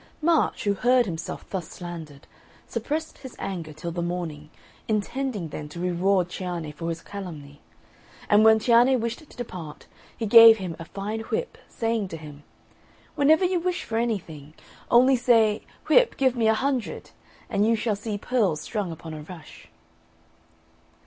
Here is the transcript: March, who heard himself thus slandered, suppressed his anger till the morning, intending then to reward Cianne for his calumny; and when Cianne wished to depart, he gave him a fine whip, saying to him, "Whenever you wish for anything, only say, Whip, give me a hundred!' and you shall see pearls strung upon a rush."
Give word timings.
March, 0.19 0.63
who 0.63 0.73
heard 0.73 1.05
himself 1.05 1.47
thus 1.51 1.67
slandered, 1.69 2.25
suppressed 2.67 3.19
his 3.19 3.35
anger 3.37 3.71
till 3.71 3.91
the 3.91 4.01
morning, 4.01 4.49
intending 4.87 5.49
then 5.49 5.69
to 5.69 5.79
reward 5.79 6.27
Cianne 6.27 6.73
for 6.73 6.89
his 6.89 7.03
calumny; 7.03 7.61
and 8.27 8.43
when 8.43 8.57
Cianne 8.57 8.99
wished 8.99 9.19
to 9.19 9.37
depart, 9.37 9.85
he 10.17 10.25
gave 10.25 10.57
him 10.57 10.75
a 10.79 10.85
fine 10.85 11.19
whip, 11.19 11.55
saying 11.69 12.07
to 12.07 12.17
him, 12.17 12.41
"Whenever 13.13 13.45
you 13.45 13.59
wish 13.59 13.83
for 13.83 13.99
anything, 13.99 14.55
only 14.89 15.15
say, 15.15 15.61
Whip, 15.87 16.17
give 16.17 16.35
me 16.35 16.47
a 16.47 16.55
hundred!' 16.55 17.11
and 17.47 17.67
you 17.67 17.75
shall 17.75 17.95
see 17.95 18.17
pearls 18.17 18.61
strung 18.61 18.91
upon 18.91 19.13
a 19.13 19.21
rush." 19.21 19.67